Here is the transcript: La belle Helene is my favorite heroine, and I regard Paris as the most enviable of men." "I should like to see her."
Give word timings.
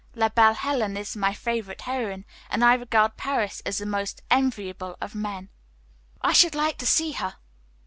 La 0.15 0.29
belle 0.29 0.55
Helene 0.55 0.97
is 0.97 1.15
my 1.15 1.31
favorite 1.31 1.81
heroine, 1.81 2.25
and 2.49 2.65
I 2.65 2.73
regard 2.73 3.17
Paris 3.17 3.61
as 3.67 3.77
the 3.77 3.85
most 3.85 4.23
enviable 4.31 4.97
of 4.99 5.13
men." 5.13 5.49
"I 6.23 6.33
should 6.33 6.55
like 6.55 6.79
to 6.79 6.87
see 6.87 7.11
her." 7.11 7.35